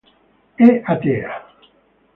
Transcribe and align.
È 0.65 0.69
atea. 0.91 1.29